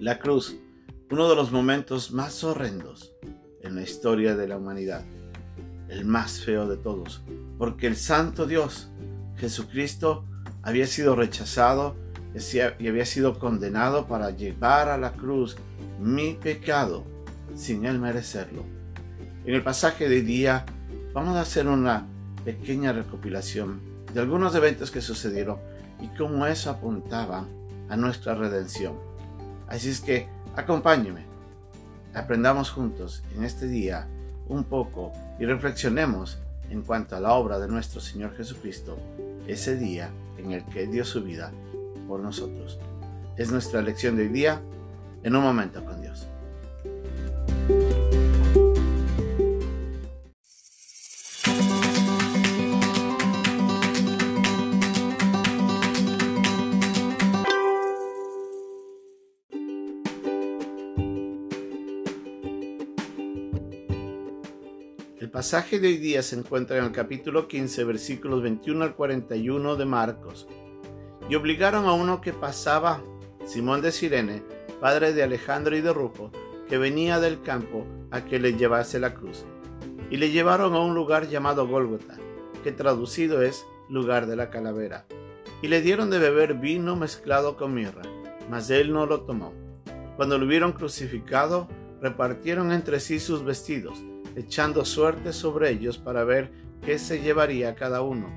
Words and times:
La 0.00 0.20
cruz, 0.20 0.56
uno 1.10 1.28
de 1.28 1.34
los 1.34 1.50
momentos 1.50 2.12
más 2.12 2.44
horrendos 2.44 3.12
en 3.62 3.74
la 3.74 3.82
historia 3.82 4.36
de 4.36 4.46
la 4.46 4.56
humanidad, 4.56 5.04
el 5.88 6.04
más 6.04 6.44
feo 6.44 6.68
de 6.68 6.76
todos, 6.76 7.22
porque 7.58 7.88
el 7.88 7.96
Santo 7.96 8.46
Dios, 8.46 8.90
Jesucristo, 9.38 10.24
había 10.62 10.86
sido 10.86 11.16
rechazado 11.16 11.96
y 12.78 12.86
había 12.86 13.06
sido 13.06 13.40
condenado 13.40 14.06
para 14.06 14.30
llevar 14.30 14.88
a 14.88 14.98
la 14.98 15.14
cruz 15.14 15.56
mi 15.98 16.34
pecado 16.34 17.02
sin 17.56 17.84
él 17.84 17.98
merecerlo. 17.98 18.62
En 19.44 19.52
el 19.52 19.64
pasaje 19.64 20.08
de 20.08 20.22
día 20.22 20.64
vamos 21.12 21.36
a 21.36 21.40
hacer 21.40 21.66
una 21.66 22.06
pequeña 22.44 22.92
recopilación 22.92 23.80
de 24.14 24.20
algunos 24.20 24.54
eventos 24.54 24.92
que 24.92 25.00
sucedieron 25.00 25.58
y 26.00 26.06
cómo 26.16 26.46
eso 26.46 26.70
apuntaba 26.70 27.48
a 27.88 27.96
nuestra 27.96 28.36
redención. 28.36 29.07
Así 29.68 29.90
es 29.90 30.00
que 30.00 30.28
acompáñeme, 30.56 31.26
aprendamos 32.14 32.70
juntos 32.70 33.22
en 33.36 33.44
este 33.44 33.66
día 33.68 34.08
un 34.48 34.64
poco 34.64 35.12
y 35.38 35.44
reflexionemos 35.44 36.38
en 36.70 36.82
cuanto 36.82 37.16
a 37.16 37.20
la 37.20 37.34
obra 37.34 37.58
de 37.58 37.68
nuestro 37.68 38.00
Señor 38.00 38.36
Jesucristo, 38.36 38.98
ese 39.46 39.76
día 39.76 40.10
en 40.38 40.52
el 40.52 40.64
que 40.66 40.86
dio 40.86 41.04
su 41.04 41.22
vida 41.22 41.52
por 42.06 42.20
nosotros. 42.20 42.78
Es 43.36 43.50
nuestra 43.50 43.82
lección 43.82 44.16
de 44.16 44.22
hoy 44.22 44.28
día 44.28 44.60
en 45.22 45.36
un 45.36 45.42
momento 45.42 45.84
con 45.84 46.00
Dios. 46.00 46.27
Pasaje 65.38 65.78
de 65.78 65.86
hoy 65.86 65.98
día 65.98 66.20
se 66.24 66.34
encuentra 66.34 66.78
en 66.78 66.84
el 66.86 66.90
capítulo 66.90 67.46
15, 67.46 67.84
versículos 67.84 68.42
21 68.42 68.82
al 68.82 68.96
41 68.96 69.76
de 69.76 69.84
Marcos. 69.84 70.48
Y 71.30 71.36
obligaron 71.36 71.84
a 71.84 71.92
uno 71.92 72.20
que 72.20 72.32
pasaba, 72.32 73.04
Simón 73.46 73.80
de 73.80 73.92
Sirene, 73.92 74.42
padre 74.80 75.12
de 75.12 75.22
Alejandro 75.22 75.76
y 75.76 75.80
de 75.80 75.92
Rufo, 75.92 76.32
que 76.68 76.76
venía 76.76 77.20
del 77.20 77.40
campo, 77.40 77.86
a 78.10 78.24
que 78.24 78.40
le 78.40 78.54
llevase 78.54 78.98
la 78.98 79.14
cruz. 79.14 79.44
Y 80.10 80.16
le 80.16 80.32
llevaron 80.32 80.74
a 80.74 80.80
un 80.80 80.96
lugar 80.96 81.28
llamado 81.28 81.68
Gólgota, 81.68 82.16
que 82.64 82.72
traducido 82.72 83.40
es 83.40 83.64
lugar 83.88 84.26
de 84.26 84.34
la 84.34 84.50
calavera. 84.50 85.06
Y 85.62 85.68
le 85.68 85.82
dieron 85.82 86.10
de 86.10 86.18
beber 86.18 86.54
vino 86.54 86.96
mezclado 86.96 87.56
con 87.56 87.74
mirra, 87.74 88.02
mas 88.50 88.70
él 88.70 88.92
no 88.92 89.06
lo 89.06 89.20
tomó. 89.20 89.52
Cuando 90.16 90.36
lo 90.36 90.46
hubieron 90.46 90.72
crucificado, 90.72 91.68
repartieron 92.02 92.72
entre 92.72 92.98
sí 92.98 93.20
sus 93.20 93.44
vestidos 93.44 94.02
echando 94.38 94.84
suerte 94.84 95.32
sobre 95.32 95.70
ellos 95.70 95.98
para 95.98 96.24
ver 96.24 96.52
qué 96.82 96.98
se 96.98 97.20
llevaría 97.20 97.74
cada 97.74 98.02
uno. 98.02 98.28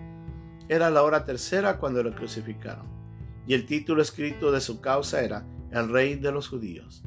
Era 0.67 0.89
la 0.89 1.03
hora 1.03 1.25
tercera 1.25 1.77
cuando 1.77 2.01
lo 2.01 2.15
crucificaron, 2.15 2.87
y 3.45 3.53
el 3.53 3.65
título 3.65 4.01
escrito 4.01 4.51
de 4.51 4.61
su 4.61 4.81
causa 4.81 5.21
era 5.21 5.45
El 5.71 5.89
Rey 5.89 6.15
de 6.15 6.31
los 6.31 6.47
Judíos. 6.47 7.03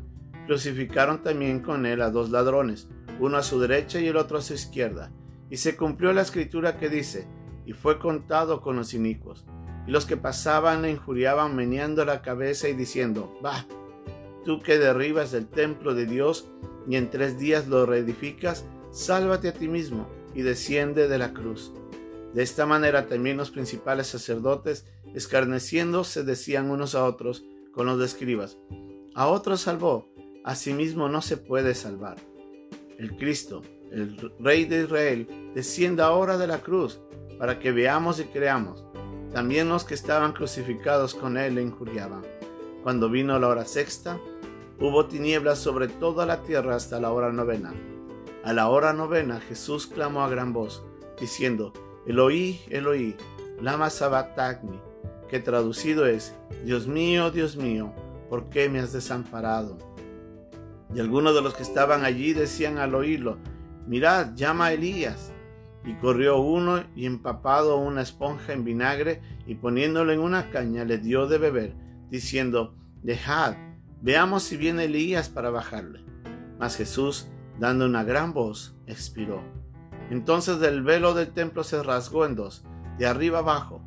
Crucificaron 0.46 1.22
también 1.22 1.60
con 1.60 1.86
él 1.86 2.02
a 2.02 2.10
dos 2.10 2.30
ladrones, 2.30 2.88
uno 3.18 3.36
a 3.36 3.42
su 3.42 3.58
derecha 3.58 3.98
y 4.00 4.06
el 4.06 4.16
otro 4.16 4.38
a 4.38 4.42
su 4.42 4.54
izquierda, 4.54 5.10
y 5.50 5.56
se 5.56 5.76
cumplió 5.76 6.12
la 6.12 6.22
escritura 6.22 6.78
que 6.78 6.88
dice, 6.88 7.26
y 7.66 7.72
fue 7.72 7.98
contado 7.98 8.60
con 8.60 8.76
los 8.76 8.94
inicuos. 8.94 9.44
Y 9.86 9.90
los 9.90 10.06
que 10.06 10.16
pasaban 10.16 10.82
le 10.82 10.90
injuriaban 10.90 11.56
meneando 11.56 12.04
la 12.04 12.22
cabeza 12.22 12.68
y 12.68 12.74
diciendo, 12.74 13.38
Bah, 13.42 13.66
tú 14.44 14.60
que 14.60 14.78
derribas 14.78 15.32
el 15.34 15.46
templo 15.46 15.94
de 15.94 16.06
Dios 16.06 16.48
y 16.88 16.96
en 16.96 17.10
tres 17.10 17.38
días 17.38 17.66
lo 17.66 17.86
reedificas, 17.86 18.64
sálvate 18.94 19.48
a 19.48 19.52
ti 19.52 19.66
mismo 19.66 20.08
y 20.34 20.42
desciende 20.42 21.08
de 21.08 21.18
la 21.18 21.34
cruz. 21.34 21.72
De 22.32 22.42
esta 22.42 22.64
manera 22.64 23.06
también 23.06 23.36
los 23.36 23.50
principales 23.50 24.06
sacerdotes, 24.06 24.86
escarneciendo, 25.14 26.04
se 26.04 26.22
decían 26.22 26.70
unos 26.70 26.94
a 26.94 27.04
otros 27.04 27.44
con 27.72 27.86
los 27.86 28.00
escribas, 28.00 28.56
a 29.14 29.26
otro 29.26 29.56
salvó, 29.56 30.08
a 30.44 30.54
sí 30.54 30.72
mismo 30.72 31.08
no 31.08 31.22
se 31.22 31.36
puede 31.36 31.74
salvar. 31.74 32.16
El 32.98 33.16
Cristo, 33.16 33.62
el 33.90 34.32
Rey 34.38 34.64
de 34.64 34.84
Israel, 34.84 35.50
descienda 35.54 36.06
ahora 36.06 36.38
de 36.38 36.46
la 36.46 36.62
cruz, 36.62 37.00
para 37.38 37.58
que 37.58 37.72
veamos 37.72 38.20
y 38.20 38.24
creamos. 38.24 38.84
También 39.32 39.68
los 39.68 39.82
que 39.82 39.94
estaban 39.94 40.32
crucificados 40.32 41.16
con 41.16 41.36
él 41.36 41.56
le 41.56 41.62
injuriaban. 41.62 42.22
Cuando 42.84 43.10
vino 43.10 43.38
la 43.40 43.48
hora 43.48 43.64
sexta, 43.64 44.20
hubo 44.78 45.06
tinieblas 45.06 45.58
sobre 45.58 45.88
toda 45.88 46.26
la 46.26 46.42
tierra 46.42 46.76
hasta 46.76 47.00
la 47.00 47.10
hora 47.10 47.32
novena. 47.32 47.72
A 48.44 48.52
la 48.52 48.68
hora 48.68 48.92
novena 48.92 49.40
Jesús 49.40 49.86
clamó 49.86 50.22
a 50.22 50.28
gran 50.28 50.52
voz, 50.52 50.84
diciendo, 51.18 51.72
Eloí, 52.06 52.60
Eloí, 52.68 53.16
lama 53.58 53.88
sabachthani, 53.88 54.78
que 55.30 55.40
traducido 55.40 56.04
es, 56.04 56.34
Dios 56.62 56.86
mío, 56.86 57.30
Dios 57.30 57.56
mío, 57.56 57.94
¿por 58.28 58.50
qué 58.50 58.68
me 58.68 58.80
has 58.80 58.92
desamparado? 58.92 59.78
Y 60.94 61.00
algunos 61.00 61.34
de 61.34 61.40
los 61.40 61.54
que 61.54 61.62
estaban 61.62 62.04
allí 62.04 62.34
decían 62.34 62.76
al 62.76 62.94
oírlo, 62.94 63.38
Mirad, 63.86 64.34
llama 64.34 64.66
a 64.66 64.72
Elías. 64.74 65.32
Y 65.86 65.94
corrió 65.94 66.38
uno 66.38 66.84
y 66.94 67.06
empapado 67.06 67.78
una 67.78 68.02
esponja 68.02 68.52
en 68.52 68.64
vinagre 68.64 69.22
y 69.46 69.54
poniéndolo 69.54 70.12
en 70.12 70.20
una 70.20 70.50
caña 70.50 70.84
le 70.84 70.98
dio 70.98 71.26
de 71.28 71.38
beber, 71.38 71.74
diciendo, 72.10 72.74
Dejad, 73.02 73.54
veamos 74.02 74.42
si 74.42 74.58
viene 74.58 74.84
Elías 74.84 75.30
para 75.30 75.48
bajarle. 75.48 76.00
Mas 76.58 76.76
Jesús, 76.76 77.26
dando 77.58 77.86
una 77.86 78.04
gran 78.04 78.32
voz, 78.32 78.74
expiró. 78.86 79.42
Entonces 80.10 80.60
el 80.62 80.82
velo 80.82 81.14
del 81.14 81.32
templo 81.32 81.64
se 81.64 81.82
rasgó 81.82 82.26
en 82.26 82.34
dos, 82.34 82.64
de 82.98 83.06
arriba 83.06 83.38
abajo, 83.38 83.82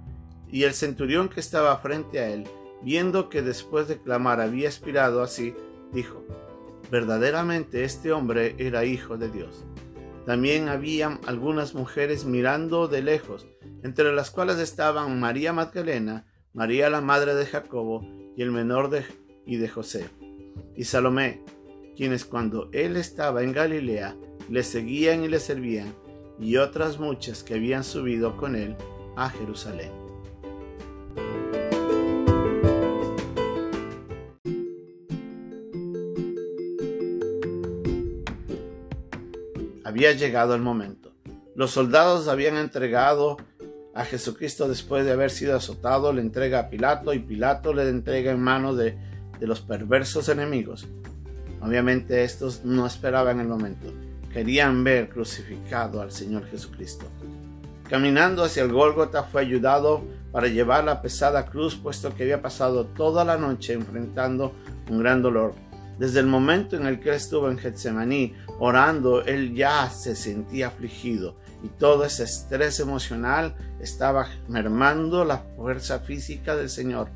y 0.50 0.64
el 0.64 0.74
centurión 0.74 1.30
que 1.30 1.40
estaba 1.40 1.78
frente 1.78 2.20
a 2.20 2.30
él, 2.30 2.46
viendo 2.82 3.30
que 3.30 3.42
después 3.42 3.88
de 3.88 4.02
clamar 4.02 4.42
había 4.42 4.68
expirado 4.68 5.22
así, 5.22 5.56
dijo, 5.92 6.26
verdaderamente 6.92 7.84
este 7.84 8.12
hombre 8.12 8.56
era 8.58 8.86
hijo 8.86 9.18
de 9.18 9.30
Dios. 9.30 9.66
También 10.26 10.68
había 10.68 11.20
algunas 11.26 11.74
mujeres 11.74 12.26
mirando 12.26 12.88
de 12.88 13.02
lejos, 13.02 13.48
entre 13.84 14.14
las 14.14 14.32
cuales 14.32 14.58
estaban 14.58 15.20
María 15.20 15.54
Magdalena, 15.54 16.26
María 16.54 16.90
la 16.90 17.02
madre 17.02 17.36
de 17.36 17.46
Jacobo 17.46 18.02
y 18.36 18.42
el 18.42 18.52
menor 18.52 18.90
de, 18.90 19.06
y 19.46 19.58
de 19.58 19.70
José, 19.70 20.10
y 20.76 20.84
Salomé, 20.84 21.44
quienes 21.97 22.25
cuando 22.25 22.69
él 22.74 22.96
estaba 22.96 23.41
en 23.41 23.52
Galilea 23.52 24.16
le 24.50 24.63
seguían 24.63 25.24
y 25.24 25.28
le 25.28 25.40
servían, 25.40 25.96
y 26.40 26.58
otras 26.58 27.00
muchas 27.00 27.44
que 27.44 27.56
habían 27.56 27.84
subido 27.84 28.38
con 28.38 28.56
él 28.56 28.75
a 29.16 29.31
Jerusalén. 29.31 29.91
Había 39.84 40.12
llegado 40.12 40.53
el 40.53 40.62
momento. 40.62 41.12
Los 41.56 41.72
soldados 41.72 42.28
habían 42.28 42.57
entregado 42.57 43.38
a 43.96 44.06
Jesucristo 44.06 44.69
después 44.69 45.03
de 45.03 45.13
haber 45.13 45.31
sido 45.31 45.56
azotado, 45.56 46.13
le 46.13 46.22
entrega 46.22 46.59
a 46.59 46.69
Pilato 46.69 47.13
y 47.16 47.19
Pilato 47.19 47.74
le 47.74 47.90
entrega 47.90 48.31
en 48.31 48.40
manos 48.40 48.78
de, 48.78 48.96
de 49.40 49.47
los 49.47 49.62
perversos 49.62 50.30
enemigos. 50.30 50.88
Obviamente 51.62 52.23
estos 52.23 52.63
no 52.63 52.85
esperaban 52.85 53.40
el 53.40 53.47
momento. 53.47 53.94
Querían 54.31 54.84
ver 54.84 55.09
crucificado 55.09 56.01
al 56.01 56.12
Señor 56.12 56.45
Jesucristo. 56.50 57.06
Caminando 57.90 58.44
hacia 58.44 58.63
el 58.63 58.72
Gólgota 58.72 59.23
fue 59.23 59.41
ayudado 59.41 60.03
para 60.31 60.47
llevar 60.47 60.84
la 60.84 61.01
pesada 61.01 61.45
cruz 61.45 61.75
puesto 61.75 62.13
que 62.13 62.24
había 62.24 62.42
pasado 62.42 62.86
toda 62.86 63.24
la 63.24 63.38
noche 63.38 63.74
enfrentando 63.74 64.54
un 64.89 65.00
gran 65.00 65.21
dolor. 65.21 65.54
Desde 65.98 66.19
el 66.19 66.27
momento 66.27 66.75
en 66.75 66.86
el 66.86 67.00
que 67.00 67.15
estuvo 67.15 67.50
en 67.50 67.57
Getsemaní 67.57 68.36
orando, 68.60 69.24
él 69.24 69.56
ya 69.56 69.89
se 69.89 70.15
sentía 70.15 70.68
afligido 70.68 71.38
y 71.63 71.69
todo 71.69 72.06
ese 72.06 72.24
estrés 72.24 72.80
emocional 72.80 73.56
estaba 73.81 74.27
mermando 74.48 75.25
la 75.25 75.39
fuerza 75.56 76.00
física 76.00 76.56
del 76.56 76.69
Señor 76.69 77.10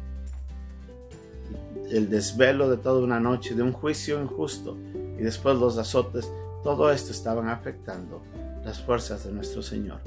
el 1.91 2.09
desvelo 2.09 2.69
de 2.69 2.77
toda 2.77 3.01
una 3.01 3.19
noche, 3.19 3.53
de 3.53 3.63
un 3.63 3.73
juicio 3.73 4.21
injusto 4.21 4.77
y 5.19 5.23
después 5.23 5.57
los 5.57 5.77
azotes, 5.77 6.31
todo 6.63 6.91
esto 6.91 7.11
estaban 7.11 7.49
afectando 7.49 8.21
las 8.63 8.81
fuerzas 8.81 9.25
de 9.25 9.31
nuestro 9.31 9.61
Señor. 9.61 9.99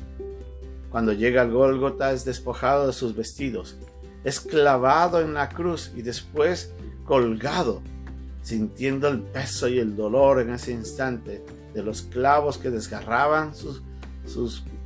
Cuando 0.90 1.12
llega 1.12 1.42
al 1.42 1.52
Gólgota 1.52 2.12
es 2.12 2.25
despojado 2.25 2.86
de 2.86 2.92
sus 2.92 3.14
vestidos, 3.14 3.76
es 4.22 4.40
clavado 4.40 5.20
en 5.20 5.34
la 5.34 5.48
cruz 5.48 5.92
y 5.94 6.02
después 6.02 6.72
colgado, 7.04 7.82
sintiendo 8.42 9.08
el 9.08 9.20
peso 9.20 9.69
y 9.69 9.78
el 9.78 9.96
dolor 9.96 10.40
en 10.40 10.50
ese 10.50 10.72
instante 10.72 11.44
de 11.75 11.82
los 11.82 12.02
clavos 12.02 12.58
que 12.58 12.70
desgarraban 12.70 13.52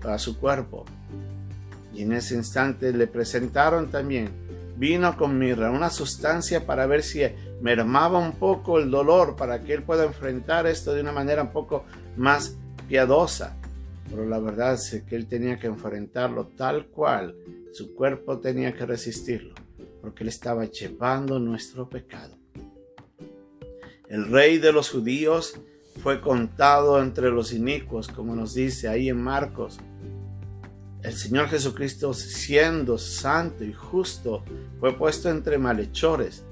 a 0.03 0.19
su 0.19 0.39
cuerpo. 0.39 0.85
Y 1.95 2.03
en 2.03 2.13
ese 2.13 2.35
instante 2.35 2.93
le 2.93 3.07
presentaron 3.07 3.91
también 3.91 4.48
vino 4.79 5.17
con 5.17 5.39
mirra, 5.39 5.71
una 5.71 5.91
sustancia 5.91 6.65
para 6.65 6.87
ver 6.87 7.03
si 7.03 7.23
mermaba 7.61 8.19
un 8.19 8.33
poco 8.33 8.79
el 8.79 8.91
dolor, 8.91 9.35
para 9.37 9.61
que 9.61 9.75
él 9.75 9.83
pueda 9.83 10.05
enfrentar 10.05 10.67
esto 10.67 10.95
de 10.95 11.01
una 11.01 11.13
manera 11.13 11.43
un 11.43 11.53
poco 11.53 11.85
más 12.17 12.57
piadosa. 12.89 13.57
Pero 14.09 14.25
la 14.27 14.39
verdad 14.39 14.75
es 14.75 15.03
que 15.03 15.17
él 15.17 15.27
tenía 15.27 15.59
que 15.59 15.67
enfrentarlo 15.67 16.47
tal 16.47 16.87
cual, 16.87 17.35
su 17.73 17.95
cuerpo 17.95 18.39
tenía 18.39 18.75
que 18.75 18.87
resistirlo, 18.87 19.55
porque 20.01 20.23
él 20.23 20.29
estaba 20.29 20.65
llevando 20.65 21.39
nuestro 21.39 21.89
pecado. 21.89 22.37
El 24.09 24.31
rey 24.31 24.59
de 24.59 24.73
los 24.73 24.91
judíos 24.91 25.61
fue 26.03 26.21
contado 26.21 27.03
entre 27.03 27.31
los 27.31 27.53
inicuos, 27.53 28.09
como 28.09 28.35
nos 28.35 28.55
dice 28.55 28.89
ahí 28.89 29.09
en 29.09 29.21
Marcos. 29.21 29.79
El 31.03 31.13
Señor 31.13 31.49
Jesucristo, 31.49 32.13
siendo 32.13 32.99
santo 32.99 33.63
y 33.63 33.73
justo, 33.73 34.43
fue 34.81 34.97
puesto 34.97 35.31
entre 35.31 35.57
malhechores, 35.57 36.43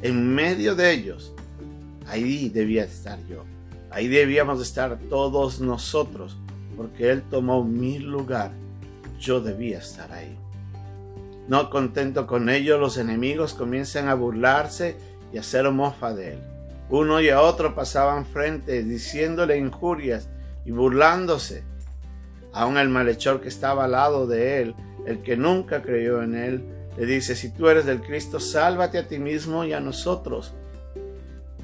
en 0.00 0.32
medio 0.32 0.76
de 0.76 0.92
ellos. 0.92 1.32
Ahí 2.06 2.48
debía 2.48 2.84
estar 2.84 3.18
yo. 3.26 3.44
Ahí 3.90 4.06
debíamos 4.06 4.62
estar 4.62 4.96
todos 5.08 5.60
nosotros, 5.60 6.36
porque 6.76 7.10
Él 7.10 7.22
tomó 7.28 7.64
mi 7.64 7.98
lugar. 7.98 8.52
Yo 9.18 9.40
debía 9.40 9.78
estar 9.78 10.12
ahí. 10.12 10.36
No 11.48 11.68
contento 11.70 12.26
con 12.26 12.48
ello, 12.48 12.78
los 12.78 12.98
enemigos 12.98 13.54
comienzan 13.54 14.08
a 14.08 14.14
burlarse 14.14 14.96
y 15.32 15.38
a 15.38 15.40
hacer 15.40 15.68
mofa 15.70 16.14
de 16.14 16.34
Él. 16.34 16.38
Uno 16.90 17.20
y 17.20 17.30
otro 17.30 17.74
pasaban 17.74 18.24
frente 18.24 18.84
diciéndole 18.84 19.58
injurias 19.58 20.28
y 20.64 20.70
burlándose. 20.70 21.64
Aún 22.56 22.78
el 22.78 22.88
malhechor 22.88 23.42
que 23.42 23.48
estaba 23.48 23.84
al 23.84 23.92
lado 23.92 24.26
de 24.26 24.62
él, 24.62 24.74
el 25.06 25.22
que 25.22 25.36
nunca 25.36 25.82
creyó 25.82 26.22
en 26.22 26.34
él, 26.34 26.64
le 26.96 27.04
dice, 27.04 27.36
si 27.36 27.50
tú 27.50 27.68
eres 27.68 27.84
del 27.84 28.00
Cristo, 28.00 28.40
sálvate 28.40 28.96
a 28.96 29.06
ti 29.06 29.18
mismo 29.18 29.64
y 29.64 29.74
a 29.74 29.80
nosotros. 29.80 30.54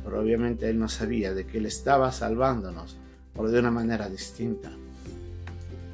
Pero 0.05 0.21
obviamente 0.21 0.69
él 0.69 0.79
no 0.79 0.91
sabía 0.91 1.33
de 1.33 1.47
que 1.47 1.57
él 1.57 1.65
estaba 1.65 2.13
salvándonos, 2.13 2.99
por 3.33 3.51
de 3.51 3.59
una 3.59 3.71
manera 3.71 4.11
distinta. 4.11 4.71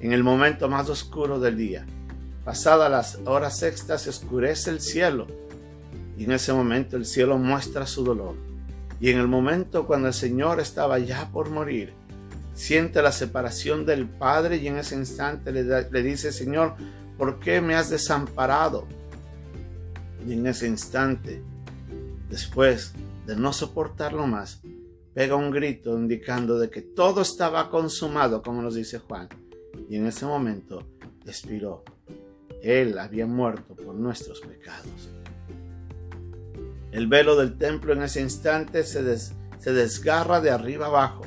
En 0.01 0.13
el 0.13 0.25
momento 0.25 0.69
más 0.69 0.89
oscuro 0.89 1.39
del 1.39 1.57
día, 1.57 1.87
pasadas 2.45 2.91
las 2.91 3.21
horas 3.25 3.57
sextas, 3.57 4.03
se 4.03 4.11
oscurece 4.11 4.71
el 4.71 4.81
cielo, 4.81 5.29
y 6.17 6.25
en 6.25 6.33
ese 6.33 6.53
momento 6.53 6.97
el 6.97 7.07
cielo 7.07 7.39
muestra 7.39 7.87
su 7.87 8.03
dolor 8.03 8.35
y 9.01 9.11
en 9.11 9.19
el 9.19 9.29
momento 9.29 9.87
cuando 9.87 10.09
el 10.09 10.15
Señor 10.15 10.61
estaba 10.61 10.99
ya 10.99 11.29
por 11.33 11.51
morir, 11.51 11.93
siente 12.59 13.01
la 13.03 13.13
separación 13.13 13.87
del 13.87 14.09
Padre 14.09 14.57
y 14.57 14.67
en 14.67 14.79
ese 14.79 14.97
instante 14.97 15.53
le, 15.53 16.03
dice, 16.03 16.33
Señor, 16.33 16.75
¿por 17.17 17.39
qué 17.39 17.61
me 17.61 17.77
has 17.77 17.89
desamparado? 17.89 18.89
Y 20.27 20.33
en 20.33 20.45
ese 20.45 20.67
instante, 20.67 21.41
después 22.29 22.95
de 23.27 23.37
no 23.37 23.53
soportarlo 23.53 24.27
más, 24.27 24.61
pega 25.15 25.37
un 25.37 25.53
grito 25.53 25.97
indicando 25.97 26.59
de 26.59 26.69
que 26.69 26.83
todo 26.83 27.23
estaba 27.23 27.71
consumado, 27.71 28.43
como 28.43 28.61
nos 28.61 28.75
dice 28.75 28.99
Juan. 28.99 29.29
Y 29.89 29.95
en 29.95 30.07
ese 30.07 30.27
momento 30.27 30.85
expiró. 31.25 31.85
Él 32.61 32.99
había 32.99 33.27
muerto 33.27 33.77
por 33.77 33.95
nuestros 33.95 34.41
pecados. 34.41 35.11
El 36.91 37.07
velo 37.07 37.37
del 37.37 37.57
templo 37.57 37.93
en 37.93 38.03
ese 38.03 38.21
instante 38.21 38.83
se, 38.83 39.05
desgarra 39.65 40.41
de 40.41 40.51
arriba 40.51 40.87
abajo. 40.87 41.23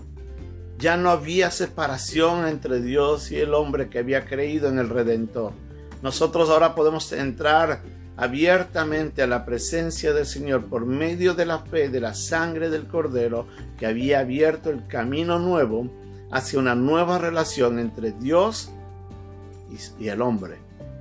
Ya 0.82 0.98
no 0.98 1.12
había 1.12 1.52
separación 1.52 2.48
entre 2.48 2.82
Dios 2.82 3.32
y 3.32 3.38
el 3.38 3.54
hombre 3.54 3.88
que 3.90 4.00
había 4.00 4.26
creído 4.26 4.68
en 4.68 4.80
el 4.80 4.90
Redentor. 4.90 5.54
Nosotros 6.02 6.50
ahora 6.50 6.74
podemos 6.74 7.12
entrar 7.12 7.84
abiertamente 8.18 9.22
a 9.22 9.28
la 9.28 9.46
presencia 9.46 10.12
del 10.12 10.26
Señor 10.26 10.66
por 10.66 10.88
medio 10.88 11.36
de 11.36 11.46
la 11.46 11.60
fe 11.60 11.90
de 11.90 12.02
la 12.02 12.16
sangre 12.16 12.72
del 12.72 12.88
Cordero 12.88 13.46
que 13.78 13.86
había 13.86 14.22
abierto 14.22 14.72
el 14.72 14.88
camino 14.88 15.38
nuevo 15.38 15.88
hacia 16.32 16.58
una 16.58 16.74
nueva 16.74 17.20
relación 17.20 17.78
entre 17.78 18.12
Dios 18.12 18.72
y 20.00 20.08
el 20.08 20.22
hombre, 20.24 20.58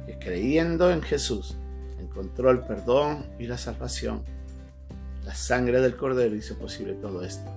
que 0.07 0.19
creyendo 0.19 0.91
en 0.91 1.01
Jesús 1.01 1.57
encontró 1.99 2.51
el 2.51 2.61
perdón 2.61 3.25
y 3.39 3.47
la 3.47 3.57
salvación. 3.57 4.23
La 5.25 5.35
sangre 5.35 5.81
del 5.81 5.97
Cordero 5.97 6.37
hizo 6.37 6.57
posible 6.57 6.93
todo 6.95 7.23
esto. 7.25 7.51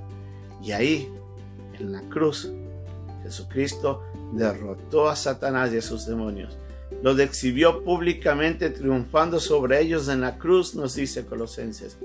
Y 0.62 0.72
ahí, 0.72 1.10
en 1.84 1.92
la 1.92 2.02
cruz, 2.10 2.52
Jesucristo 3.24 4.04
derrotó 4.34 5.10
a 5.10 5.16
Satanás 5.16 5.72
y 5.74 5.78
a 5.78 5.82
sus 5.82 6.06
demonios. 6.06 6.58
Los 7.02 7.20
exhibió 7.20 7.84
públicamente 7.84 8.70
triunfando 8.70 9.40
sobre 9.40 9.82
ellos 9.82 10.08
en 10.08 10.22
la 10.22 10.38
cruz, 10.38 10.76
nos 10.76 10.96
dice 10.96 11.26
Colosenses, 11.26 11.98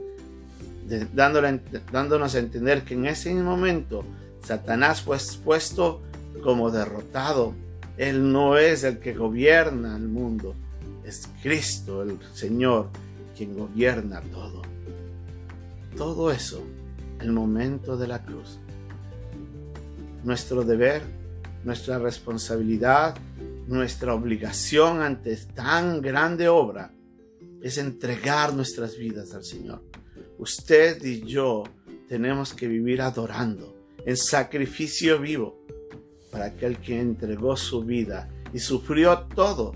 dándonos 1.13 2.35
a 2.35 2.39
entender 2.39 2.83
que 2.83 2.95
en 2.95 3.07
ese 3.07 3.35
momento 3.35 4.05
Satanás 4.43 5.03
fue 5.03 5.17
expuesto 5.17 6.01
como 6.43 6.71
derrotado. 6.71 7.55
Él 7.97 8.33
no 8.33 8.57
es 8.57 8.85
el 8.85 8.99
que 8.99 9.13
gobierna 9.13 9.97
el 9.97 10.09
mundo, 10.09 10.55
es 11.05 11.29
Cristo, 11.43 12.03
el 12.03 12.19
Señor, 12.33 12.89
quien 13.37 13.57
gobierna 13.57 14.23
todo 14.33 14.63
todo 15.99 16.31
eso 16.31 16.63
el 17.21 17.33
momento 17.33 17.97
de 17.97 18.07
la 18.07 18.23
cruz. 18.23 18.61
Nuestro 20.25 20.65
deber, 20.65 21.03
nuestra 21.65 21.99
responsabilidad, 21.99 23.17
nuestra 23.67 24.15
obligación 24.15 25.03
ante 25.03 25.37
tan 25.37 26.01
grande 26.01 26.49
obra 26.49 26.93
es 27.63 27.79
entregar 27.79 28.55
nuestras 28.55 28.97
vidas 28.97 29.35
al 29.35 29.45
Señor. 29.45 29.83
Usted 30.39 31.05
y 31.05 31.23
yo 31.23 31.65
tenemos 32.09 32.55
que 32.55 32.69
vivir 32.69 33.03
adorando 33.03 33.77
en 34.05 34.17
sacrificio 34.17 35.19
vivo 35.19 35.65
para 36.31 36.47
aquel 36.47 36.79
que 36.79 37.01
entregó 37.01 37.57
su 37.57 37.85
vida 37.85 38.29
y 38.53 38.59
sufrió 38.59 39.27
todo 39.35 39.75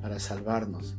para 0.00 0.18
salvarnos. 0.18 0.96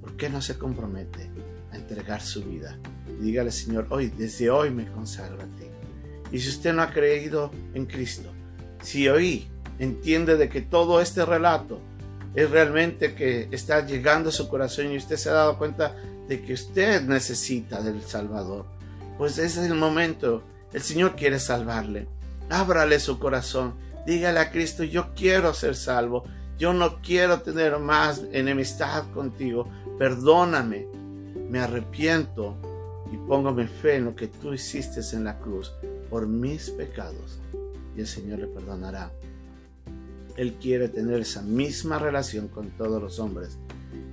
¿Por 0.00 0.16
qué 0.16 0.28
no 0.28 0.40
se 0.42 0.58
compromete 0.58 1.30
a 1.72 1.76
entregar 1.76 2.20
su 2.20 2.44
vida? 2.44 2.78
dígale, 3.20 3.50
Señor, 3.50 3.86
hoy, 3.90 4.08
desde 4.08 4.50
hoy 4.50 4.70
me 4.70 4.90
consagro 4.90 5.42
a 5.42 5.46
ti. 5.46 5.64
Y 6.32 6.40
si 6.40 6.48
usted 6.48 6.72
no 6.72 6.82
ha 6.82 6.90
creído 6.90 7.50
en 7.74 7.86
Cristo, 7.86 8.30
si 8.82 9.08
hoy 9.08 9.48
entiende 9.78 10.36
de 10.36 10.48
que 10.48 10.60
todo 10.60 11.00
este 11.00 11.24
relato 11.24 11.80
es 12.34 12.50
realmente 12.50 13.14
que 13.14 13.48
está 13.50 13.86
llegando 13.86 14.28
a 14.28 14.32
su 14.32 14.48
corazón 14.48 14.92
y 14.92 14.96
usted 14.96 15.16
se 15.16 15.30
ha 15.30 15.34
dado 15.34 15.58
cuenta 15.58 15.94
de 16.28 16.42
que 16.42 16.52
usted 16.52 17.02
necesita 17.02 17.80
del 17.80 18.02
Salvador, 18.02 18.66
pues 19.16 19.38
ese 19.38 19.64
es 19.64 19.70
el 19.70 19.76
momento. 19.76 20.42
El 20.72 20.82
Señor 20.82 21.16
quiere 21.16 21.38
salvarle. 21.38 22.06
Ábrale 22.50 23.00
su 23.00 23.18
corazón. 23.18 23.74
Dígale 24.06 24.40
a 24.40 24.50
Cristo, 24.50 24.84
yo 24.84 25.14
quiero 25.14 25.54
ser 25.54 25.74
salvo. 25.74 26.24
Yo 26.58 26.72
no 26.72 27.00
quiero 27.00 27.40
tener 27.40 27.78
más 27.78 28.22
enemistad 28.32 29.04
contigo. 29.12 29.68
Perdóname. 29.98 30.86
Me 31.48 31.60
arrepiento 31.60 32.56
y 33.10 33.16
pongo 33.16 33.52
mi 33.52 33.66
fe 33.66 33.96
en 33.96 34.06
lo 34.06 34.16
que 34.16 34.26
tú 34.26 34.52
hiciste 34.52 35.00
en 35.16 35.24
la 35.24 35.38
cruz 35.38 35.72
por 36.10 36.26
mis 36.26 36.70
pecados 36.70 37.40
y 37.96 38.00
el 38.00 38.06
Señor 38.06 38.38
le 38.40 38.46
perdonará. 38.46 39.10
Él 40.36 40.54
quiere 40.54 40.88
tener 40.88 41.20
esa 41.20 41.42
misma 41.42 41.98
relación 41.98 42.48
con 42.48 42.70
todos 42.70 43.00
los 43.00 43.18
hombres, 43.18 43.58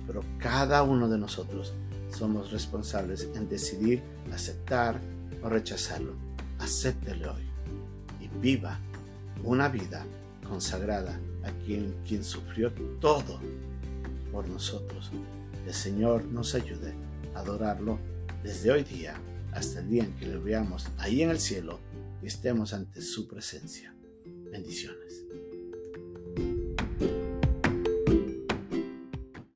pero 0.06 0.22
cada 0.38 0.82
uno 0.82 1.08
de 1.08 1.18
nosotros 1.18 1.74
somos 2.10 2.50
responsables 2.50 3.28
en 3.34 3.48
decidir 3.48 4.02
aceptar 4.32 5.00
o 5.42 5.48
rechazarlo. 5.48 6.14
Acéptele 6.58 7.28
hoy 7.28 7.42
y 8.20 8.28
viva 8.40 8.78
una 9.42 9.68
vida 9.68 10.06
consagrada 10.48 11.18
a 11.42 11.50
quien, 11.64 11.94
quien 12.06 12.24
sufrió 12.24 12.72
todo 13.00 13.38
por 14.32 14.48
nosotros. 14.48 15.10
El 15.66 15.74
Señor 15.74 16.24
nos 16.24 16.54
ayude 16.54 16.94
a 17.34 17.40
adorarlo 17.40 17.98
desde 18.42 18.70
hoy 18.70 18.84
día 18.84 19.14
hasta 19.54 19.80
el 19.80 19.88
día 19.88 20.04
en 20.04 20.14
que 20.16 20.26
le 20.26 20.38
veamos 20.38 20.86
ahí 20.98 21.22
en 21.22 21.30
el 21.30 21.38
cielo 21.38 21.80
y 22.22 22.26
estemos 22.26 22.72
ante 22.74 23.00
su 23.00 23.28
presencia. 23.28 23.94
Bendiciones. 24.50 25.24